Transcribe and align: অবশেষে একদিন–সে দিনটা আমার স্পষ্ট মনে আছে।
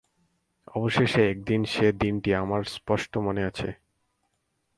অবশেষে 0.75 1.21
একদিন–সে 1.29 1.87
দিনটা 1.93 2.31
আমার 2.39 2.61
স্পষ্ট 2.67 3.11
মনে 3.17 3.41
আছে। 3.43 3.69